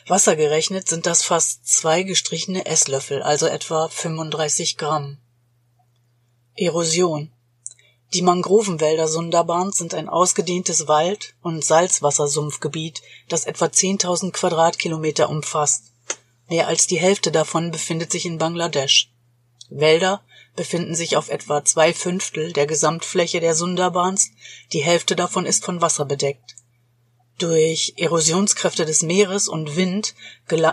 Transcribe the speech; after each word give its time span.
Wasser 0.07 0.37
gerechnet 0.37 0.89
sind 0.89 1.07
das 1.07 1.23
fast 1.23 1.67
zwei 1.67 2.03
gestrichene 2.03 2.67
Esslöffel, 2.67 3.23
also 3.23 3.47
etwa 3.47 3.89
35 3.89 4.77
Gramm. 4.77 5.19
Erosion 6.55 7.33
Die 8.13 8.23
Mangrovenwälder 8.23 9.09
Sundarbans 9.09 9.79
sind 9.79 9.95
ein 9.95 10.09
ausgedehntes 10.09 10.89
Wald- 10.89 11.35
und 11.43 11.65
Salzwassersumpfgebiet, 11.65 13.03
das 13.29 13.47
etwa 13.47 13.67
10.000 13.67 14.33
Quadratkilometer 14.33 15.29
umfasst. 15.29 15.93
Mehr 16.49 16.69
als 16.69 16.87
die 16.87 16.99
Hälfte 16.99 17.33
davon 17.33 17.71
befindet 17.71 18.13
sich 18.13 18.27
in 18.27 18.39
Bangladesch. 18.39 19.11
Wälder 19.69 20.23
befinden 20.55 20.95
sich 20.95 21.17
auf 21.17 21.29
etwa 21.29 21.65
zwei 21.65 21.93
Fünftel 21.93 22.53
der 22.53 22.67
Gesamtfläche 22.67 23.41
der 23.41 23.55
Sundarbans, 23.55 24.31
die 24.73 24.83
Hälfte 24.83 25.17
davon 25.17 25.45
ist 25.45 25.65
von 25.65 25.81
Wasser 25.81 26.05
bedeckt. 26.05 26.55
Durch 27.39 27.93
Erosionskräfte 27.99 28.87
des 28.87 29.03
Meeres 29.03 29.47
und 29.47 29.77
Wind 29.77 30.15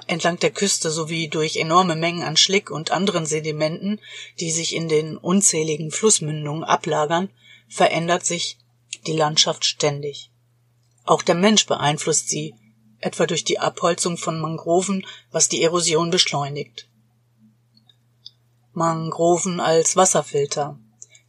entlang 0.08 0.40
der 0.40 0.52
Küste 0.52 0.92
sowie 0.92 1.28
durch 1.28 1.58
enorme 1.58 1.98
Mengen 1.98 2.24
an 2.24 2.38
Schlick 2.38 2.72
und 2.72 2.92
anderen 2.92 3.26
Sedimenten, 3.26 4.00
die 4.40 4.52
sich 4.52 4.74
in 4.74 4.88
den 4.88 5.18
unzähligen 5.18 5.92
Flussmündungen 5.92 6.64
ablagern, 6.64 7.30
verändert 7.68 8.26
sich 8.26 8.58
die 9.08 9.12
Landschaft 9.12 9.66
ständig. 9.66 10.30
Auch 11.04 11.22
der 11.22 11.36
Mensch 11.36 11.66
beeinflusst 11.66 12.30
sie, 12.30 12.56
etwa 13.04 13.26
durch 13.26 13.44
die 13.44 13.60
Abholzung 13.60 14.18
von 14.18 14.40
Mangroven, 14.40 15.06
was 15.32 15.50
die 15.50 15.62
Erosion 15.64 16.10
beschleunigt. 16.10 16.88
Mangroven 18.74 19.60
als 19.60 19.96
Wasserfilter. 19.96 20.80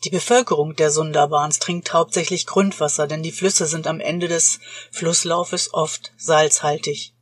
Die 0.04 0.10
Bevölkerung 0.10 0.76
der 0.76 0.90
Sundarbans 0.90 1.58
trinkt 1.58 1.92
hauptsächlich 1.92 2.46
Grundwasser, 2.46 3.06
denn 3.06 3.22
die 3.22 3.32
Flüsse 3.32 3.66
sind 3.66 3.86
am 3.86 4.00
Ende 4.00 4.28
des 4.28 4.60
Flusslaufes 4.90 5.72
oft 5.72 6.12
salzhaltig. 6.16 7.14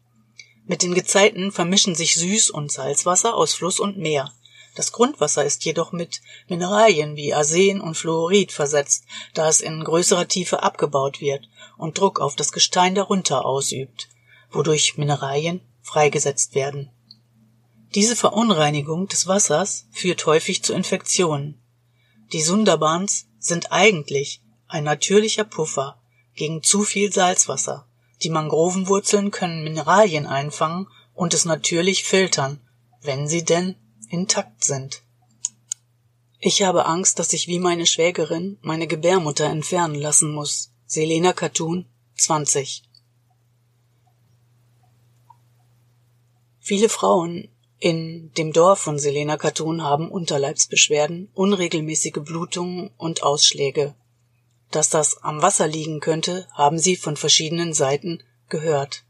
Mit 0.64 0.82
den 0.82 0.94
Gezeiten 0.94 1.50
vermischen 1.50 1.94
sich 1.94 2.12
Süß- 2.12 2.50
und 2.50 2.70
Salzwasser 2.70 3.34
aus 3.34 3.54
Fluss 3.54 3.80
und 3.80 3.98
Meer. 3.98 4.32
Das 4.74 4.92
Grundwasser 4.92 5.44
ist 5.44 5.64
jedoch 5.64 5.92
mit 5.92 6.22
Mineralien 6.48 7.16
wie 7.16 7.34
Arsen 7.34 7.80
und 7.80 7.96
Fluorid 7.96 8.52
versetzt, 8.52 9.04
da 9.34 9.48
es 9.48 9.60
in 9.60 9.84
größerer 9.84 10.28
Tiefe 10.28 10.62
abgebaut 10.62 11.20
wird 11.20 11.48
und 11.76 11.98
Druck 11.98 12.20
auf 12.20 12.36
das 12.36 12.52
Gestein 12.52 12.94
darunter 12.94 13.44
ausübt, 13.44 14.08
wodurch 14.52 14.96
Mineralien 14.96 15.60
freigesetzt 15.82 16.54
werden 16.54 16.90
diese 17.94 18.16
Verunreinigung 18.16 19.06
des 19.08 19.26
Wassers 19.26 19.86
führt 19.90 20.24
häufig 20.24 20.62
zu 20.62 20.72
Infektionen. 20.72 21.60
Die 22.32 22.40
Sundarbans 22.40 23.26
sind 23.38 23.70
eigentlich 23.70 24.42
ein 24.66 24.84
natürlicher 24.84 25.44
Puffer 25.44 26.00
gegen 26.34 26.62
zu 26.62 26.84
viel 26.84 27.12
Salzwasser. 27.12 27.86
Die 28.22 28.30
Mangrovenwurzeln 28.30 29.30
können 29.30 29.62
Mineralien 29.62 30.26
einfangen 30.26 30.88
und 31.12 31.34
es 31.34 31.44
natürlich 31.44 32.04
filtern, 32.04 32.66
wenn 33.02 33.28
sie 33.28 33.44
denn 33.44 33.76
intakt 34.08 34.64
sind. 34.64 35.02
Ich 36.38 36.62
habe 36.62 36.86
Angst, 36.86 37.18
dass 37.18 37.34
ich 37.34 37.46
wie 37.46 37.58
meine 37.58 37.84
Schwägerin 37.84 38.58
meine 38.62 38.86
Gebärmutter 38.86 39.44
entfernen 39.44 39.96
lassen 39.96 40.32
muss. 40.32 40.72
Selena 40.86 41.34
Katun, 41.34 41.90
20. 42.16 42.84
Viele 46.64 46.88
Frauen 46.88 47.48
in 47.80 48.32
dem 48.34 48.52
Dorf 48.52 48.78
von 48.78 48.96
Selena 48.96 49.36
Katun 49.36 49.82
haben 49.82 50.08
Unterleibsbeschwerden, 50.08 51.28
unregelmäßige 51.34 52.22
Blutungen 52.22 52.92
und 52.96 53.24
Ausschläge. 53.24 53.96
Dass 54.70 54.88
das 54.88 55.24
am 55.24 55.42
Wasser 55.42 55.66
liegen 55.66 55.98
könnte, 55.98 56.46
haben 56.52 56.78
sie 56.78 56.94
von 56.94 57.16
verschiedenen 57.16 57.74
Seiten 57.74 58.22
gehört. 58.48 59.02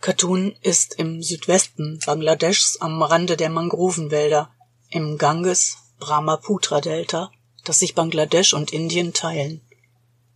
Katun 0.00 0.56
ist 0.62 0.98
im 0.98 1.22
Südwesten 1.22 2.00
Bangladeschs 2.04 2.78
am 2.80 3.00
Rande 3.00 3.36
der 3.36 3.50
Mangrovenwälder 3.50 4.50
im 4.90 5.16
Ganges 5.16 5.76
Brahmaputra 6.00 6.80
Delta, 6.80 7.30
das 7.62 7.78
sich 7.78 7.94
Bangladesch 7.94 8.52
und 8.52 8.72
Indien 8.72 9.12
teilen. 9.12 9.60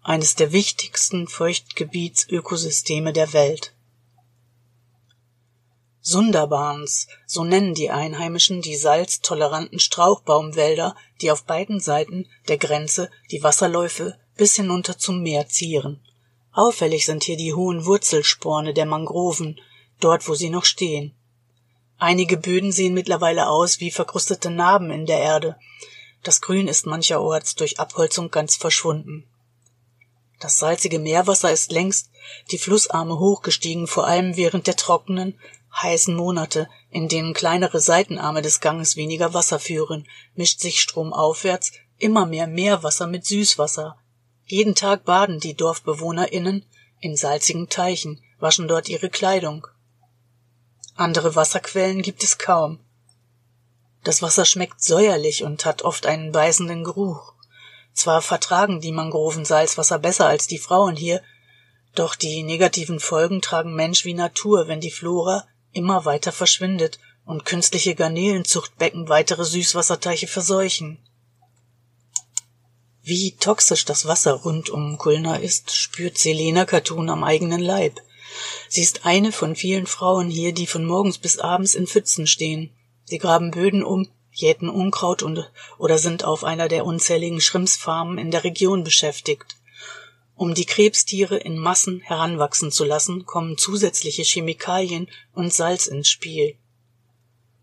Eines 0.02 0.36
der 0.36 0.52
wichtigsten 0.52 1.26
Feuchtgebietsökosysteme 1.26 3.12
der 3.12 3.32
Welt. 3.32 3.74
Sundarbans, 6.02 7.08
so 7.26 7.44
nennen 7.44 7.74
die 7.74 7.90
Einheimischen 7.90 8.62
die 8.62 8.76
salztoleranten 8.76 9.78
Strauchbaumwälder, 9.78 10.96
die 11.20 11.30
auf 11.30 11.44
beiden 11.44 11.78
Seiten 11.78 12.26
der 12.48 12.56
Grenze 12.56 13.10
die 13.30 13.42
Wasserläufe 13.42 14.18
bis 14.36 14.56
hinunter 14.56 14.96
zum 14.96 15.22
Meer 15.22 15.48
zieren. 15.48 16.00
Auffällig 16.52 17.04
sind 17.04 17.24
hier 17.24 17.36
die 17.36 17.54
hohen 17.54 17.84
Wurzelsporne 17.84 18.72
der 18.72 18.86
Mangroven, 18.86 19.60
dort 20.00 20.26
wo 20.26 20.34
sie 20.34 20.50
noch 20.50 20.64
stehen. 20.64 21.14
Einige 21.98 22.38
Böden 22.38 22.72
sehen 22.72 22.94
mittlerweile 22.94 23.48
aus 23.48 23.78
wie 23.80 23.90
verkrustete 23.90 24.50
Narben 24.50 24.90
in 24.90 25.04
der 25.04 25.20
Erde. 25.20 25.56
Das 26.22 26.40
Grün 26.40 26.66
ist 26.66 26.86
mancherorts 26.86 27.54
durch 27.56 27.78
Abholzung 27.78 28.30
ganz 28.30 28.56
verschwunden. 28.56 29.26
Das 30.38 30.58
salzige 30.58 30.98
Meerwasser 30.98 31.52
ist 31.52 31.70
längst 31.70 32.10
die 32.50 32.58
Flussarme 32.58 33.18
hochgestiegen, 33.18 33.86
vor 33.86 34.06
allem 34.06 34.36
während 34.36 34.66
der 34.66 34.76
trockenen, 34.76 35.38
heißen 35.72 36.14
Monate, 36.14 36.68
in 36.90 37.08
denen 37.08 37.34
kleinere 37.34 37.80
Seitenarme 37.80 38.42
des 38.42 38.60
Ganges 38.60 38.96
weniger 38.96 39.34
Wasser 39.34 39.58
führen, 39.58 40.06
mischt 40.34 40.60
sich 40.60 40.80
stromaufwärts 40.80 41.72
immer 41.98 42.26
mehr 42.26 42.46
Meerwasser 42.46 43.06
mit 43.06 43.26
Süßwasser. 43.26 43.96
Jeden 44.44 44.74
Tag 44.74 45.04
baden 45.04 45.38
die 45.38 45.54
DorfbewohnerInnen 45.54 46.64
in 47.00 47.16
salzigen 47.16 47.68
Teichen, 47.68 48.22
waschen 48.38 48.68
dort 48.68 48.88
ihre 48.88 49.10
Kleidung. 49.10 49.66
Andere 50.96 51.36
Wasserquellen 51.36 52.02
gibt 52.02 52.22
es 52.24 52.38
kaum. 52.38 52.80
Das 54.02 54.22
Wasser 54.22 54.44
schmeckt 54.44 54.82
säuerlich 54.82 55.44
und 55.44 55.64
hat 55.64 55.82
oft 55.82 56.06
einen 56.06 56.32
beißenden 56.32 56.84
Geruch. 56.84 57.34
Zwar 57.92 58.22
vertragen 58.22 58.80
die 58.80 58.92
Mangroven 58.92 59.44
Salzwasser 59.44 59.98
besser 59.98 60.26
als 60.26 60.46
die 60.46 60.58
Frauen 60.58 60.96
hier, 60.96 61.22
doch 61.94 62.14
die 62.14 62.42
negativen 62.42 63.00
Folgen 63.00 63.42
tragen 63.42 63.74
Mensch 63.74 64.04
wie 64.04 64.14
Natur, 64.14 64.68
wenn 64.68 64.80
die 64.80 64.90
Flora 64.90 65.46
immer 65.72 66.04
weiter 66.04 66.32
verschwindet 66.32 66.98
und 67.24 67.44
künstliche 67.44 67.94
Garnelenzuchtbecken 67.94 69.08
weitere 69.08 69.44
Süßwasserteiche 69.44 70.26
verseuchen. 70.26 70.98
Wie 73.02 73.36
toxisch 73.36 73.84
das 73.84 74.06
Wasser 74.06 74.32
rund 74.34 74.68
um 74.68 74.98
Kulna 74.98 75.36
ist, 75.36 75.74
spürt 75.74 76.18
Selena 76.18 76.64
Katun 76.64 77.08
am 77.08 77.24
eigenen 77.24 77.60
Leib. 77.60 78.00
Sie 78.68 78.82
ist 78.82 79.06
eine 79.06 79.32
von 79.32 79.56
vielen 79.56 79.86
Frauen 79.86 80.28
hier, 80.28 80.52
die 80.52 80.66
von 80.66 80.84
morgens 80.84 81.18
bis 81.18 81.38
abends 81.38 81.74
in 81.74 81.86
Pfützen 81.86 82.26
stehen. 82.26 82.70
Sie 83.04 83.18
graben 83.18 83.50
Böden 83.50 83.82
um, 83.82 84.08
jäten 84.30 84.68
Unkraut 84.68 85.22
und, 85.22 85.50
oder 85.78 85.98
sind 85.98 86.24
auf 86.24 86.44
einer 86.44 86.68
der 86.68 86.84
unzähligen 86.84 87.40
Schrimpsfarmen 87.40 88.18
in 88.18 88.30
der 88.30 88.44
Region 88.44 88.84
beschäftigt. 88.84 89.56
Um 90.40 90.54
die 90.54 90.64
Krebstiere 90.64 91.36
in 91.36 91.58
Massen 91.58 92.00
heranwachsen 92.00 92.72
zu 92.72 92.86
lassen, 92.86 93.26
kommen 93.26 93.58
zusätzliche 93.58 94.22
Chemikalien 94.22 95.10
und 95.34 95.52
Salz 95.52 95.86
ins 95.86 96.08
Spiel. 96.08 96.56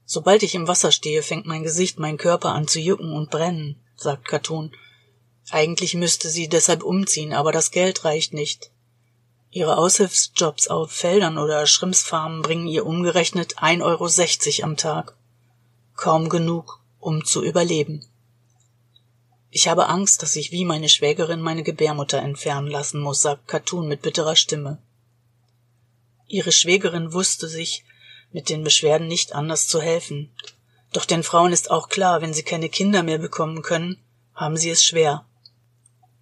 Sobald 0.06 0.44
ich 0.44 0.54
im 0.54 0.68
Wasser 0.68 0.92
stehe, 0.92 1.24
fängt 1.24 1.48
mein 1.48 1.64
Gesicht, 1.64 1.98
mein 1.98 2.18
Körper 2.18 2.50
an 2.50 2.68
zu 2.68 2.80
jucken 2.80 3.14
und 3.14 3.32
brennen, 3.32 3.82
sagt 3.96 4.28
Katun. 4.28 4.76
Eigentlich 5.50 5.96
müsste 5.96 6.30
sie 6.30 6.50
deshalb 6.50 6.84
umziehen, 6.84 7.34
aber 7.34 7.52
das 7.52 7.72
Geld 7.72 8.06
reicht 8.06 8.36
nicht. 8.36 8.70
Ihre 9.50 9.80
Aushilfsjobs 9.80 10.68
auf 10.68 10.92
Feldern 10.92 11.40
oder 11.40 11.66
Schrimpsfarmen 11.66 12.44
bringen 12.44 12.68
ihr 12.68 12.86
umgerechnet 12.86 13.58
1,60 13.58 14.60
Euro 14.60 14.66
am 14.66 14.78
Tag. 14.78 15.18
Kaum 15.96 16.30
genug, 16.30 16.80
um 17.00 17.26
zu 17.26 17.44
überleben. 17.44 18.06
Ich 19.50 19.68
habe 19.68 19.88
Angst, 19.88 20.22
dass 20.22 20.36
ich 20.36 20.52
wie 20.52 20.66
meine 20.66 20.90
Schwägerin 20.90 21.42
meine 21.42 21.64
Gebärmutter 21.64 22.20
entfernen 22.20 22.68
lassen 22.68 23.00
muss, 23.00 23.22
sagt 23.22 23.48
Katun 23.48 23.88
mit 23.88 24.02
bitterer 24.02 24.36
Stimme. 24.36 24.82
Ihre 26.28 26.52
Schwägerin 26.52 27.14
wusste 27.14 27.48
sich 27.48 27.86
mit 28.32 28.50
den 28.50 28.64
Beschwerden 28.64 29.08
nicht 29.08 29.34
anders 29.34 29.68
zu 29.68 29.82
helfen. 29.82 30.34
Doch 30.92 31.06
den 31.06 31.24
Frauen 31.24 31.54
ist 31.54 31.72
auch 31.72 31.88
klar, 31.90 32.22
wenn 32.22 32.34
sie 32.34 32.44
keine 32.44 32.70
Kinder 32.70 33.04
mehr 33.04 33.18
bekommen 33.18 33.62
können, 33.62 34.04
haben 34.34 34.58
sie 34.58 34.70
es 34.70 34.84
schwer. 34.84 35.26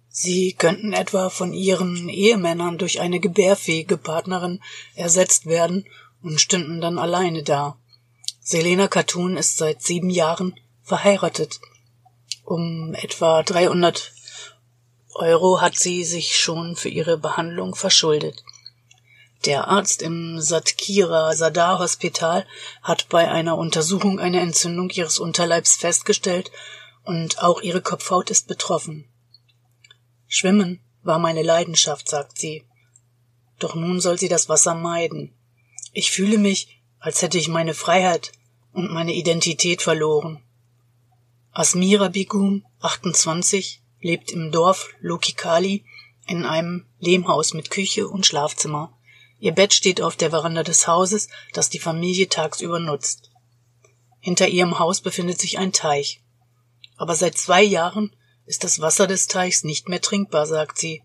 Sie 0.08 0.54
könnten 0.54 0.92
etwa 0.92 1.28
von 1.28 1.52
ihren 1.52 2.08
Ehemännern 2.08 2.78
durch 2.78 3.00
eine 3.00 3.20
gebärfähige 3.20 3.98
Partnerin 3.98 4.62
ersetzt 4.94 5.46
werden 5.46 5.86
und 6.22 6.40
stünden 6.40 6.80
dann 6.80 6.98
alleine 6.98 7.42
da. 7.42 7.78
Selena 8.40 8.88
Katun 8.88 9.36
ist 9.36 9.58
seit 9.58 9.82
sieben 9.82 10.08
Jahren 10.08 10.54
verheiratet. 10.82 11.60
Um 12.44 12.94
etwa 12.94 13.42
300 13.42 14.12
Euro 15.14 15.60
hat 15.60 15.76
sie 15.76 16.04
sich 16.04 16.36
schon 16.36 16.76
für 16.76 16.88
ihre 16.88 17.18
Behandlung 17.18 17.74
verschuldet. 17.74 18.44
Der 19.44 19.68
Arzt 19.68 20.02
im 20.02 20.40
Satkira 20.40 21.34
Sadar 21.34 21.78
Hospital 21.78 22.46
hat 22.82 23.08
bei 23.08 23.30
einer 23.30 23.56
Untersuchung 23.56 24.18
eine 24.18 24.40
Entzündung 24.40 24.90
ihres 24.90 25.18
Unterleibs 25.18 25.76
festgestellt 25.76 26.50
und 27.04 27.42
auch 27.42 27.60
ihre 27.62 27.80
Kopfhaut 27.80 28.30
ist 28.30 28.48
betroffen. 28.48 29.08
Schwimmen 30.26 30.80
war 31.02 31.18
meine 31.18 31.42
Leidenschaft, 31.42 32.08
sagt 32.08 32.38
sie. 32.38 32.66
Doch 33.58 33.74
nun 33.74 34.00
soll 34.00 34.18
sie 34.18 34.28
das 34.28 34.48
Wasser 34.48 34.74
meiden. 34.74 35.34
Ich 35.92 36.10
fühle 36.10 36.38
mich, 36.38 36.82
als 36.98 37.22
hätte 37.22 37.38
ich 37.38 37.48
meine 37.48 37.74
Freiheit 37.74 38.32
und 38.72 38.92
meine 38.92 39.14
Identität 39.14 39.80
verloren. 39.80 40.42
Asmira 41.58 42.08
Begum, 42.08 42.66
28, 42.80 43.80
lebt 44.02 44.30
im 44.30 44.52
Dorf 44.52 44.90
Lokikali 45.00 45.86
in 46.26 46.44
einem 46.44 46.84
Lehmhaus 46.98 47.54
mit 47.54 47.70
Küche 47.70 48.08
und 48.08 48.26
Schlafzimmer. 48.26 48.92
Ihr 49.38 49.52
Bett 49.52 49.72
steht 49.72 50.02
auf 50.02 50.16
der 50.16 50.28
Veranda 50.28 50.62
des 50.64 50.86
Hauses, 50.86 51.30
das 51.54 51.70
die 51.70 51.78
Familie 51.78 52.28
tagsüber 52.28 52.78
nutzt. 52.78 53.30
Hinter 54.20 54.48
ihrem 54.48 54.78
Haus 54.78 55.00
befindet 55.00 55.40
sich 55.40 55.56
ein 55.56 55.72
Teich. 55.72 56.20
Aber 56.98 57.14
seit 57.14 57.38
zwei 57.38 57.62
Jahren 57.62 58.14
ist 58.44 58.62
das 58.62 58.82
Wasser 58.82 59.06
des 59.06 59.26
Teichs 59.26 59.64
nicht 59.64 59.88
mehr 59.88 60.02
trinkbar, 60.02 60.44
sagt 60.44 60.76
sie. 60.76 61.04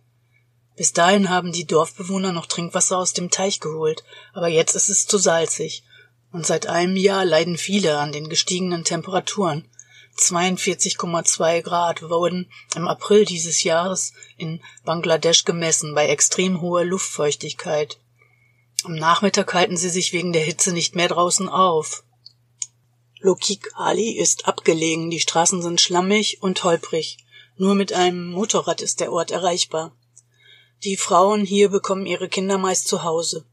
Bis 0.75 0.91
dahin 0.91 1.29
haben 1.29 1.53
die 1.53 1.65
Dorfbewohner 1.65 2.33
noch 2.33 2.45
Trinkwasser 2.45 2.97
aus 2.97 3.13
dem 3.13 3.29
Teich 3.29 3.61
geholt, 3.61 4.03
aber 4.33 4.49
jetzt 4.49 4.75
ist 4.75 4.89
es 4.89 5.07
zu 5.07 5.17
salzig. 5.17 5.85
Und 6.33 6.45
seit 6.45 6.67
einem 6.67 6.97
Jahr 6.97 7.23
leiden 7.23 7.57
viele 7.57 7.99
an 7.99 8.11
den 8.11 8.27
gestiegenen 8.27 8.83
Temperaturen. 8.83 9.70
42,2 10.17 11.61
Grad 11.61 12.03
wurden 12.03 12.51
im 12.75 12.87
April 12.87 13.25
dieses 13.25 13.63
Jahres 13.63 14.13
in 14.37 14.61
Bangladesch 14.83 15.45
gemessen 15.45 15.95
bei 15.95 16.07
extrem 16.07 16.61
hoher 16.61 16.85
Luftfeuchtigkeit. 16.85 17.99
Am 18.83 18.95
Nachmittag 18.95 19.53
halten 19.53 19.77
sie 19.77 19.89
sich 19.89 20.13
wegen 20.13 20.33
der 20.33 20.43
Hitze 20.43 20.73
nicht 20.73 20.95
mehr 20.95 21.07
draußen 21.07 21.47
auf. 21.49 22.03
Lokik 23.19 23.71
Ali 23.75 24.17
ist 24.17 24.47
abgelegen, 24.47 25.11
die 25.11 25.19
Straßen 25.19 25.61
sind 25.61 25.79
schlammig 25.79 26.41
und 26.41 26.63
holprig. 26.63 27.17
Nur 27.57 27.75
mit 27.75 27.93
einem 27.93 28.31
Motorrad 28.31 28.81
ist 28.81 28.99
der 28.99 29.11
Ort 29.11 29.29
erreichbar. 29.29 29.95
Die 30.83 30.97
Frauen 30.97 31.45
hier 31.45 31.69
bekommen 31.69 32.07
ihre 32.07 32.27
Kinder 32.27 32.57
meist 32.57 32.87
zu 32.87 33.03
Hause. 33.03 33.45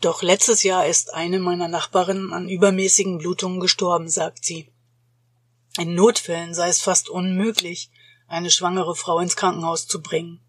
Doch 0.00 0.22
letztes 0.22 0.64
Jahr 0.64 0.86
ist 0.86 1.14
eine 1.14 1.38
meiner 1.38 1.68
Nachbarinnen 1.68 2.32
an 2.32 2.48
übermäßigen 2.48 3.18
Blutungen 3.18 3.60
gestorben, 3.60 4.08
sagt 4.08 4.44
sie. 4.44 4.71
In 5.78 5.94
Notfällen 5.94 6.54
sei 6.54 6.68
es 6.68 6.80
fast 6.82 7.08
unmöglich, 7.08 7.90
eine 8.28 8.50
schwangere 8.50 8.94
Frau 8.94 9.20
ins 9.20 9.36
Krankenhaus 9.36 9.86
zu 9.86 10.02
bringen. 10.02 10.40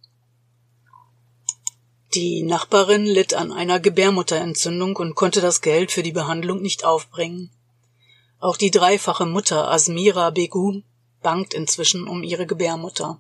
Die 2.14 2.44
Nachbarin 2.44 3.06
litt 3.06 3.34
an 3.34 3.52
einer 3.52 3.80
Gebärmutterentzündung 3.80 4.96
und 4.98 5.16
konnte 5.16 5.42
das 5.42 5.62
Geld 5.62 5.92
für 5.92 6.04
die 6.04 6.12
Behandlung 6.12 6.62
nicht 6.62 6.86
aufbringen. 6.86 7.52
Auch 8.40 8.58
die 8.58 8.72
dreifache 8.72 9.26
Mutter 9.26 9.72
Asmira 9.72 10.30
Begum 10.30 10.84
bangt 11.22 11.54
inzwischen 11.54 12.08
um 12.08 12.22
ihre 12.22 12.46
Gebärmutter. 12.46 13.20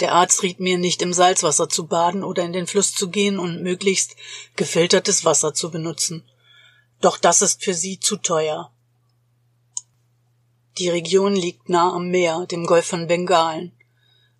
Der 0.00 0.14
Arzt 0.14 0.42
riet 0.42 0.58
mir 0.58 0.78
nicht 0.78 1.02
im 1.02 1.12
Salzwasser 1.12 1.68
zu 1.68 1.86
baden 1.86 2.24
oder 2.24 2.42
in 2.42 2.54
den 2.54 2.66
Fluss 2.66 2.94
zu 2.94 3.10
gehen 3.10 3.38
und 3.38 3.62
möglichst 3.62 4.16
gefiltertes 4.56 5.26
Wasser 5.26 5.52
zu 5.52 5.70
benutzen. 5.70 6.24
Doch 7.02 7.18
das 7.18 7.42
ist 7.42 7.62
für 7.62 7.74
sie 7.74 8.00
zu 8.00 8.16
teuer. 8.16 8.72
Die 10.80 10.88
Region 10.88 11.36
liegt 11.36 11.68
nah 11.68 11.92
am 11.92 12.08
Meer, 12.08 12.46
dem 12.50 12.64
Golf 12.64 12.86
von 12.86 13.06
Bengalen. 13.06 13.72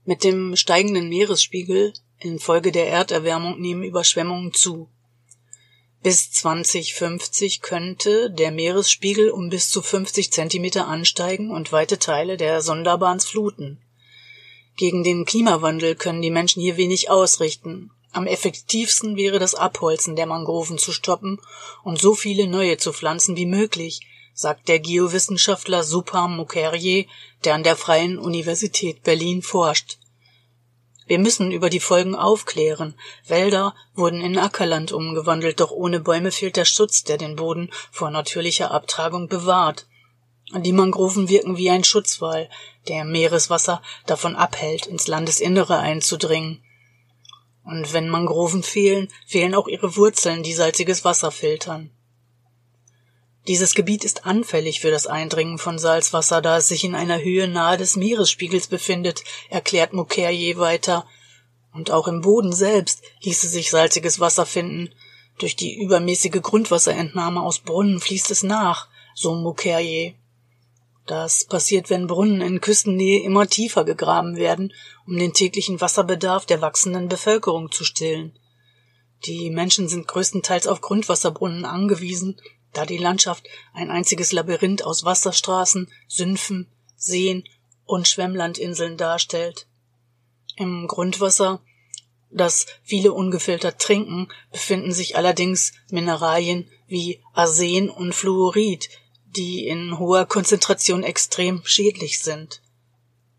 Mit 0.06 0.24
dem 0.24 0.56
steigenden 0.56 1.10
Meeresspiegel 1.10 1.92
infolge 2.18 2.72
der 2.72 2.88
Erderwärmung 2.88 3.60
nehmen 3.60 3.82
Überschwemmungen 3.82 4.54
zu. 4.54 4.88
Bis 6.02 6.32
2050 6.32 7.60
könnte 7.60 8.30
der 8.30 8.52
Meeresspiegel 8.52 9.28
um 9.28 9.50
bis 9.50 9.68
zu 9.68 9.82
50 9.82 10.32
Zentimeter 10.32 10.88
ansteigen 10.88 11.50
und 11.50 11.72
weite 11.72 11.98
Teile 11.98 12.38
der 12.38 12.62
Sonderbahns 12.62 13.26
fluten. 13.26 13.82
Gegen 14.78 15.04
den 15.04 15.26
Klimawandel 15.26 15.94
können 15.94 16.22
die 16.22 16.30
Menschen 16.30 16.62
hier 16.62 16.78
wenig 16.78 17.10
ausrichten. 17.10 17.90
Am 18.12 18.26
effektivsten 18.26 19.18
wäre 19.18 19.38
das 19.38 19.54
Abholzen 19.54 20.16
der 20.16 20.24
Mangroven 20.24 20.78
zu 20.78 20.92
stoppen 20.92 21.38
und 21.84 22.00
so 22.00 22.14
viele 22.14 22.46
neue 22.46 22.78
zu 22.78 22.94
pflanzen 22.94 23.36
wie 23.36 23.44
möglich, 23.44 24.00
sagt 24.40 24.68
der 24.68 24.78
Geowissenschaftler 24.78 25.84
Supam 25.84 26.36
Mukherjee, 26.36 27.08
der 27.44 27.54
an 27.54 27.62
der 27.62 27.76
Freien 27.76 28.18
Universität 28.18 29.02
Berlin 29.02 29.42
forscht. 29.42 29.98
Wir 31.06 31.18
müssen 31.18 31.52
über 31.52 31.68
die 31.68 31.78
Folgen 31.78 32.14
aufklären. 32.14 32.94
Wälder 33.26 33.74
wurden 33.94 34.22
in 34.22 34.38
Ackerland 34.38 34.92
umgewandelt, 34.92 35.60
doch 35.60 35.70
ohne 35.70 36.00
Bäume 36.00 36.32
fehlt 36.32 36.56
der 36.56 36.64
Schutz, 36.64 37.04
der 37.04 37.18
den 37.18 37.36
Boden 37.36 37.70
vor 37.90 38.10
natürlicher 38.10 38.70
Abtragung 38.70 39.28
bewahrt. 39.28 39.86
Die 40.56 40.72
Mangroven 40.72 41.28
wirken 41.28 41.58
wie 41.58 41.68
ein 41.68 41.84
Schutzwall, 41.84 42.48
der 42.88 43.04
Meereswasser 43.04 43.82
davon 44.06 44.36
abhält, 44.36 44.86
ins 44.86 45.06
Landesinnere 45.06 45.78
einzudringen. 45.78 46.64
Und 47.62 47.92
wenn 47.92 48.08
Mangroven 48.08 48.62
fehlen, 48.62 49.08
fehlen 49.26 49.54
auch 49.54 49.68
ihre 49.68 49.96
Wurzeln, 49.96 50.42
die 50.42 50.54
salziges 50.54 51.04
Wasser 51.04 51.30
filtern. 51.30 51.90
Dieses 53.48 53.74
Gebiet 53.74 54.04
ist 54.04 54.26
anfällig 54.26 54.80
für 54.80 54.90
das 54.90 55.06
Eindringen 55.06 55.58
von 55.58 55.78
Salzwasser, 55.78 56.42
da 56.42 56.58
es 56.58 56.68
sich 56.68 56.84
in 56.84 56.94
einer 56.94 57.22
Höhe 57.22 57.48
nahe 57.48 57.78
des 57.78 57.96
Meeresspiegels 57.96 58.66
befindet, 58.66 59.24
erklärt 59.48 59.92
Mukherjee 59.92 60.58
weiter. 60.58 61.06
Und 61.72 61.90
auch 61.90 62.06
im 62.06 62.20
Boden 62.20 62.52
selbst 62.52 63.02
ließe 63.22 63.48
sich 63.48 63.70
salziges 63.70 64.20
Wasser 64.20 64.44
finden. 64.44 64.90
Durch 65.38 65.56
die 65.56 65.74
übermäßige 65.80 66.42
Grundwasserentnahme 66.42 67.42
aus 67.42 67.60
Brunnen 67.60 67.98
fließt 67.98 68.30
es 68.30 68.42
nach, 68.42 68.88
so 69.14 69.34
Mukherjee. 69.34 70.16
Das 71.06 71.46
passiert, 71.46 71.88
wenn 71.88 72.06
Brunnen 72.06 72.42
in 72.42 72.60
Küstennähe 72.60 73.22
immer 73.22 73.46
tiefer 73.46 73.84
gegraben 73.84 74.36
werden, 74.36 74.72
um 75.06 75.16
den 75.16 75.32
täglichen 75.32 75.80
Wasserbedarf 75.80 76.44
der 76.44 76.60
wachsenden 76.60 77.08
Bevölkerung 77.08 77.72
zu 77.72 77.84
stillen. 77.84 78.38
Die 79.24 79.50
Menschen 79.50 79.88
sind 79.88 80.06
größtenteils 80.06 80.66
auf 80.66 80.80
Grundwasserbrunnen 80.80 81.64
angewiesen 81.64 82.40
da 82.72 82.86
die 82.86 82.98
Landschaft 82.98 83.44
ein 83.72 83.90
einziges 83.90 84.32
Labyrinth 84.32 84.84
aus 84.84 85.04
Wasserstraßen, 85.04 85.90
Sümpfen, 86.06 86.68
Seen 86.96 87.44
und 87.84 88.08
Schwemmlandinseln 88.08 88.96
darstellt. 88.96 89.66
Im 90.56 90.86
Grundwasser, 90.86 91.60
das 92.30 92.66
viele 92.82 93.12
ungefiltert 93.12 93.80
trinken, 93.80 94.28
befinden 94.52 94.92
sich 94.92 95.16
allerdings 95.16 95.72
Mineralien 95.90 96.68
wie 96.86 97.20
Arsen 97.32 97.90
und 97.90 98.14
Fluorid, 98.14 98.88
die 99.24 99.66
in 99.66 99.98
hoher 99.98 100.26
Konzentration 100.26 101.02
extrem 101.02 101.62
schädlich 101.64 102.20
sind. 102.20 102.62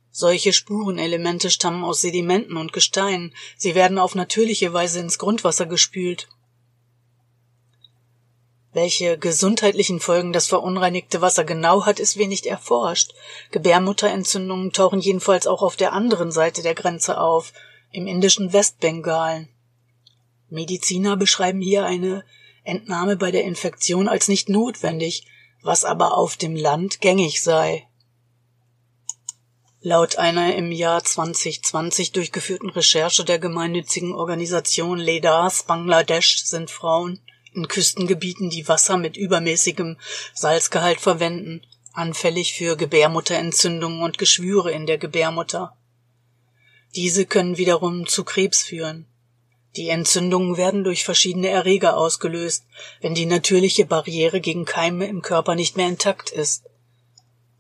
Solche 0.09 0.51
Spurenelemente 0.51 1.49
stammen 1.49 1.85
aus 1.85 2.01
Sedimenten 2.01 2.57
und 2.57 2.73
Gesteinen, 2.73 3.33
sie 3.55 3.75
werden 3.75 3.97
auf 3.97 4.13
natürliche 4.13 4.73
Weise 4.73 4.99
ins 4.99 5.17
Grundwasser 5.17 5.65
gespült 5.65 6.27
Welche 8.73 9.17
gesundheitlichen 9.17 9.99
Folgen 9.99 10.31
das 10.31 10.47
verunreinigte 10.47 11.19
Wasser 11.19 11.43
genau 11.43 11.85
hat, 11.85 11.99
ist 11.99 12.17
wenig 12.17 12.49
erforscht. 12.49 13.13
Gebärmutterentzündungen 13.51 14.71
tauchen 14.71 15.01
jedenfalls 15.01 15.45
auch 15.45 15.61
auf 15.61 15.75
der 15.75 15.91
anderen 15.91 16.31
Seite 16.31 16.61
der 16.61 16.73
Grenze 16.73 17.19
auf, 17.19 17.51
im 17.91 18.07
indischen 18.07 18.53
Westbengalen. 18.53 19.49
Mediziner 20.49 21.17
beschreiben 21.17 21.61
hier 21.61 21.85
eine 21.85 22.23
Entnahme 22.63 23.17
bei 23.17 23.31
der 23.31 23.43
Infektion 23.43 24.07
als 24.07 24.29
nicht 24.29 24.47
notwendig, 24.47 25.25
was 25.61 25.83
aber 25.83 26.17
auf 26.17 26.37
dem 26.37 26.55
Land 26.55 27.01
gängig 27.01 27.43
sei. 27.43 27.87
Laut 29.81 30.17
einer 30.17 30.55
im 30.55 30.71
Jahr 30.71 31.03
2020 31.03 32.13
durchgeführten 32.13 32.69
Recherche 32.69 33.25
der 33.25 33.39
gemeinnützigen 33.39 34.13
Organisation 34.13 34.97
LEDAS 34.97 35.63
Bangladesch 35.63 36.43
sind 36.45 36.69
Frauen 36.71 37.19
in 37.53 37.67
Küstengebieten, 37.67 38.49
die 38.49 38.67
Wasser 38.67 38.97
mit 38.97 39.17
übermäßigem 39.17 39.97
Salzgehalt 40.33 40.99
verwenden, 40.99 41.61
anfällig 41.93 42.53
für 42.53 42.77
Gebärmutterentzündungen 42.77 44.01
und 44.01 44.17
Geschwüre 44.17 44.71
in 44.71 44.85
der 44.85 44.97
Gebärmutter. 44.97 45.77
Diese 46.95 47.25
können 47.25 47.57
wiederum 47.57 48.07
zu 48.07 48.23
Krebs 48.23 48.63
führen. 48.63 49.07
Die 49.77 49.87
Entzündungen 49.87 50.57
werden 50.57 50.83
durch 50.83 51.05
verschiedene 51.05 51.47
Erreger 51.47 51.95
ausgelöst, 51.97 52.65
wenn 52.99 53.15
die 53.15 53.25
natürliche 53.25 53.85
Barriere 53.85 54.41
gegen 54.41 54.65
Keime 54.65 55.05
im 55.07 55.21
Körper 55.21 55.55
nicht 55.55 55.77
mehr 55.77 55.87
intakt 55.87 56.29
ist. 56.29 56.65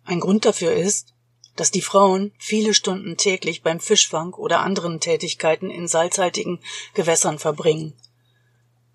Ein 0.03 0.19
Grund 0.19 0.43
dafür 0.43 0.73
ist, 0.73 1.13
dass 1.55 1.71
die 1.71 1.81
Frauen 1.81 2.33
viele 2.37 2.73
Stunden 2.73 3.17
täglich 3.17 3.61
beim 3.61 3.79
Fischfang 3.79 4.33
oder 4.33 4.59
anderen 4.59 4.99
Tätigkeiten 4.99 5.69
in 5.69 5.87
salzhaltigen 5.87 6.59
Gewässern 6.93 7.39
verbringen. 7.39 7.93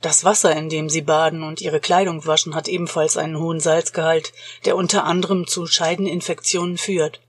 Das 0.01 0.25
Wasser, 0.25 0.55
in 0.55 0.69
dem 0.69 0.91
sie 0.91 1.03
baden 1.03 1.43
und 1.43 1.61
ihre 1.61 1.81
Kleidung 1.81 2.27
waschen, 2.27 2.55
hat 2.55 2.69
ebenfalls 2.69 3.17
einen 3.17 3.39
hohen 3.39 3.61
Salzgehalt, 3.61 4.33
der 4.65 4.77
unter 4.77 5.05
anderem 5.05 5.47
zu 5.47 5.67
Scheideninfektionen 5.67 6.79
führt. 6.79 7.21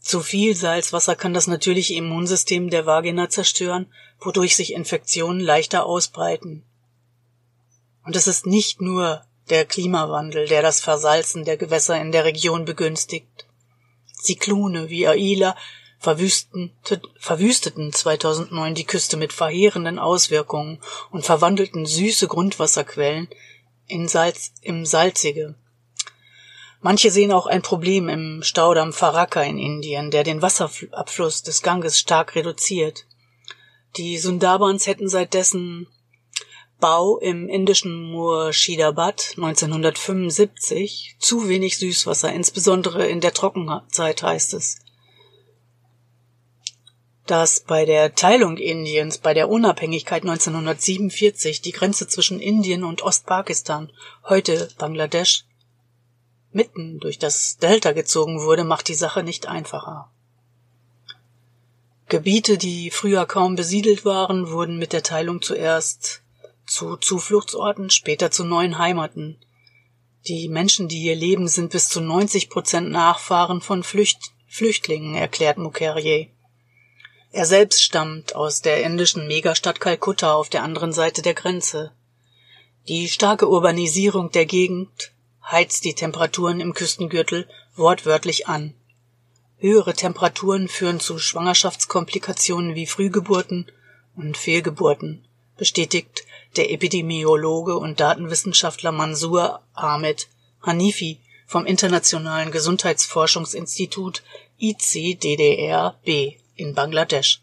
Zu 0.00 0.20
viel 0.20 0.56
Salzwasser 0.56 1.16
kann 1.16 1.34
das 1.34 1.46
natürliche 1.46 1.94
Immunsystem 1.94 2.70
der 2.70 2.86
Vagina 2.86 3.28
zerstören, 3.28 3.92
wodurch 4.18 4.56
sich 4.56 4.72
Infektionen 4.72 5.40
leichter 5.40 5.84
ausbreiten. 5.84 6.64
Und 8.04 8.16
es 8.16 8.26
ist 8.26 8.46
nicht 8.46 8.80
nur 8.80 9.22
der 9.50 9.66
Klimawandel, 9.66 10.48
der 10.48 10.62
das 10.62 10.80
Versalzen 10.80 11.44
der 11.44 11.58
Gewässer 11.58 12.00
in 12.00 12.12
der 12.12 12.24
Region 12.24 12.64
begünstigt. 12.64 13.46
Zyklone 14.14 14.88
wie 14.88 15.06
Aila 15.06 15.56
verwüsteten 15.98 17.92
2009 17.92 18.74
die 18.74 18.84
Küste 18.84 19.16
mit 19.16 19.32
verheerenden 19.32 19.98
Auswirkungen 19.98 20.80
und 21.10 21.24
verwandelten 21.24 21.86
süße 21.86 22.28
Grundwasserquellen 22.28 23.28
in 23.86 24.06
Salz, 24.06 24.52
im 24.62 24.86
salzige. 24.86 25.54
Manche 26.80 27.10
sehen 27.10 27.32
auch 27.32 27.46
ein 27.46 27.62
Problem 27.62 28.08
im 28.08 28.42
Staudamm 28.42 28.92
Farakka 28.92 29.42
in 29.42 29.58
Indien, 29.58 30.12
der 30.12 30.22
den 30.22 30.42
Wasserabfluss 30.42 31.42
des 31.42 31.62
Ganges 31.62 31.98
stark 31.98 32.36
reduziert. 32.36 33.06
Die 33.96 34.18
Sundarbans 34.18 34.86
hätten 34.86 35.08
seit 35.08 35.34
dessen 35.34 35.88
Bau 36.78 37.18
im 37.18 37.48
indischen 37.48 38.12
Murshidabad 38.12 39.32
1975 39.36 41.16
zu 41.18 41.48
wenig 41.48 41.78
Süßwasser, 41.78 42.32
insbesondere 42.32 43.08
in 43.08 43.20
der 43.20 43.34
Trockenzeit 43.34 44.22
heißt 44.22 44.54
es. 44.54 44.78
Dass 47.28 47.60
bei 47.60 47.84
der 47.84 48.14
Teilung 48.14 48.56
Indiens, 48.56 49.18
bei 49.18 49.34
der 49.34 49.50
Unabhängigkeit 49.50 50.22
1947 50.22 51.60
die 51.60 51.72
Grenze 51.72 52.08
zwischen 52.08 52.40
Indien 52.40 52.84
und 52.84 53.02
Ostpakistan, 53.02 53.92
heute 54.24 54.70
Bangladesch, 54.78 55.44
mitten 56.52 57.00
durch 57.00 57.18
das 57.18 57.58
Delta 57.58 57.92
gezogen 57.92 58.40
wurde, 58.40 58.64
macht 58.64 58.88
die 58.88 58.94
Sache 58.94 59.22
nicht 59.22 59.46
einfacher. 59.46 60.10
Gebiete, 62.08 62.56
die 62.56 62.90
früher 62.90 63.26
kaum 63.26 63.56
besiedelt 63.56 64.06
waren, 64.06 64.50
wurden 64.50 64.78
mit 64.78 64.94
der 64.94 65.02
Teilung 65.02 65.42
zuerst 65.42 66.22
zu 66.66 66.96
Zufluchtsorten, 66.96 67.90
später 67.90 68.30
zu 68.30 68.44
neuen 68.44 68.78
Heimaten. 68.78 69.38
Die 70.26 70.48
Menschen, 70.48 70.88
die 70.88 71.00
hier 71.00 71.14
leben, 71.14 71.46
sind 71.46 71.72
bis 71.72 71.90
zu 71.90 72.00
90 72.00 72.48
Prozent 72.48 72.90
Nachfahren 72.90 73.60
von 73.60 73.82
Flücht 73.82 74.32
Flüchtlingen, 74.46 75.14
erklärt 75.14 75.58
Mukherjee. 75.58 76.32
Er 77.30 77.44
selbst 77.44 77.82
stammt 77.82 78.34
aus 78.34 78.62
der 78.62 78.82
indischen 78.82 79.26
Megastadt 79.26 79.80
Kalkutta 79.80 80.32
auf 80.32 80.48
der 80.48 80.62
anderen 80.62 80.94
Seite 80.94 81.20
der 81.20 81.34
Grenze. 81.34 81.92
Die 82.88 83.08
starke 83.08 83.48
Urbanisierung 83.50 84.30
der 84.30 84.46
Gegend 84.46 85.12
heizt 85.44 85.84
die 85.84 85.94
Temperaturen 85.94 86.60
im 86.60 86.72
Küstengürtel 86.72 87.46
wortwörtlich 87.76 88.48
an. 88.48 88.72
Höhere 89.58 89.92
Temperaturen 89.92 90.68
führen 90.68 91.00
zu 91.00 91.18
Schwangerschaftskomplikationen 91.18 92.74
wie 92.74 92.86
Frühgeburten 92.86 93.70
und 94.16 94.38
Fehlgeburten, 94.38 95.26
bestätigt 95.58 96.24
der 96.56 96.70
Epidemiologe 96.70 97.76
und 97.76 98.00
Datenwissenschaftler 98.00 98.92
Mansur 98.92 99.60
Ahmed 99.74 100.28
Hanifi 100.62 101.20
vom 101.46 101.66
Internationalen 101.66 102.52
Gesundheitsforschungsinstitut 102.52 104.22
ICDDR-B 104.58 106.38
in 106.58 106.74
Bangladesch. 106.74 107.40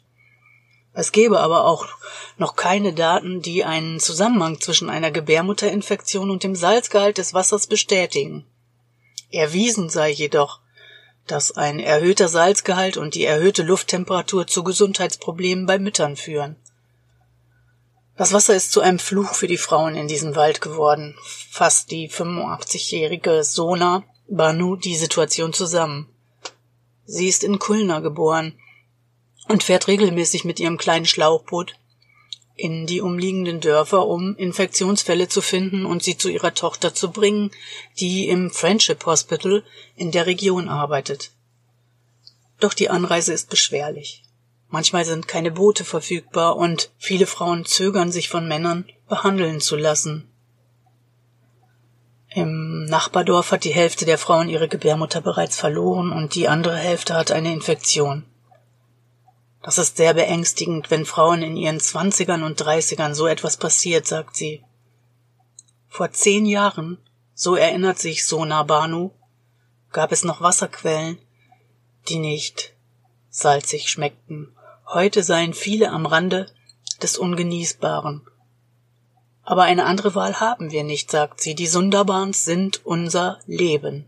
Es 0.94 1.12
gäbe 1.12 1.40
aber 1.40 1.66
auch 1.66 1.88
noch 2.38 2.56
keine 2.56 2.94
Daten, 2.94 3.42
die 3.42 3.66
einen 3.66 4.00
Zusammenhang 4.00 4.62
zwischen 4.62 4.90
einer 4.90 5.12
Gebärmutterinfektion 5.12 6.30
und 6.30 6.44
dem 6.44 6.56
Salzgehalt 6.56 7.18
des 7.18 7.34
Wassers 7.34 7.68
bestätigen. 7.68 8.46
Erwiesen 9.30 9.90
sei 9.90 10.10
jedoch, 10.12 10.62
dass 11.28 11.52
ein 11.52 11.80
erhöhter 11.80 12.30
Salzgehalt 12.30 12.96
und 12.96 13.16
die 13.16 13.26
erhöhte 13.26 13.64
Lufttemperatur 13.64 14.48
zu 14.48 14.64
Gesundheitsproblemen 14.64 15.66
bei 15.66 15.80
Müttern 15.80 16.16
führen. 16.16 16.56
Das 18.16 18.32
Wasser 18.32 18.56
ist 18.56 18.72
zu 18.72 18.80
einem 18.80 19.00
Fluch 19.00 19.34
für 19.34 19.48
die 19.48 19.58
Frauen 19.58 19.96
in 19.96 20.08
diesem 20.08 20.38
Wald 20.38 20.62
geworden, 20.62 21.18
fasst 21.50 21.92
die 21.92 22.10
85-jährige 22.10 23.44
Sona 23.44 24.04
Banu 24.30 24.78
die 24.78 24.96
Situation 24.96 25.52
zusammen. 25.52 26.08
Sie 27.04 27.28
ist 27.28 27.44
in 27.44 27.60
Kulna 27.60 28.00
geboren 28.00 28.58
und 29.48 29.64
fährt 29.64 29.88
regelmäßig 29.88 30.46
mit 30.46 30.60
ihrem 30.60 30.78
kleinen 30.78 31.06
Schlauchboot 31.06 31.76
in 32.56 32.86
die 32.88 33.02
umliegenden 33.02 33.60
Dörfer, 33.60 34.08
um 34.08 34.36
Infektionsfälle 34.38 35.28
zu 35.28 35.42
finden 35.42 35.86
und 35.86 36.04
sie 36.04 36.18
zu 36.18 36.30
ihrer 36.30 36.54
Tochter 36.54 36.94
zu 36.94 37.12
bringen, 37.12 37.52
die 38.00 38.30
im 38.30 38.50
Friendship 38.50 39.06
Hospital 39.06 39.64
in 39.96 40.12
der 40.12 40.26
Region 40.26 40.70
arbeitet. 40.70 41.32
Doch 42.60 42.74
die 42.74 42.90
Anreise 42.90 43.34
ist 43.34 43.50
beschwerlich. 43.50 44.24
Manchmal 44.70 45.06
sind 45.06 45.28
keine 45.28 45.52
Boote 45.52 45.84
verfügbar 45.84 46.56
und 46.56 46.92
viele 46.98 47.28
Frauen 47.28 47.66
zögern 47.66 48.12
sich 48.12 48.30
von 48.30 48.48
Männern 48.48 48.86
behandeln 49.08 49.60
zu 49.60 49.76
lassen. 49.76 50.30
Im 52.30 52.86
Nachbardorf 52.86 53.52
hat 53.52 53.64
die 53.64 53.74
Hälfte 53.74 54.06
der 54.06 54.18
Frauen 54.18 54.50
ihre 54.50 54.68
Gebärmutter 54.68 55.22
bereits 55.22 55.58
verloren 55.58 56.12
und 56.12 56.36
die 56.36 56.48
andere 56.48 56.76
Hälfte 56.76 57.14
hat 57.14 57.32
eine 57.32 57.54
Infektion. 57.54 58.26
Das 59.66 59.80
ist 59.80 59.98
sehr 59.98 60.14
beängstigend, 60.14 60.92
wenn 60.92 61.08
Frauen 61.08 61.42
in 61.42 61.58
ihren 61.58 61.80
Zwanzigern 61.80 62.44
und 62.44 62.58
Dreißigern 62.58 63.16
so 63.16 63.26
etwas 63.26 63.58
passiert, 63.58 64.06
sagt 64.06 64.36
sie. 64.36 64.64
Vor 65.88 66.12
zehn 66.12 66.46
Jahren, 66.46 67.00
so 67.34 67.56
erinnert 67.56 67.98
sich 67.98 68.28
Sona 68.28 68.62
Banu, 68.62 69.10
gab 69.92 70.12
es 70.12 70.24
noch 70.24 70.40
Wasserquellen, 70.40 71.18
die 72.08 72.20
nicht 72.20 72.76
salzig 73.32 73.90
schmeckten. 73.90 74.56
Heute 74.86 75.24
seien 75.24 75.56
viele 75.56 75.90
am 75.90 76.06
Rande 76.06 76.46
des 77.02 77.18
Ungenießbaren. 77.18 78.22
Aber 79.42 79.64
eine 79.64 79.86
andere 79.86 80.14
Wahl 80.14 80.40
haben 80.40 80.70
wir 80.70 80.84
nicht, 80.84 81.10
sagt 81.10 81.42
sie. 81.42 81.56
Die 81.56 81.66
Sundarbans 81.66 82.46
sind 82.46 82.86
unser 82.86 83.40
Leben. 83.48 84.06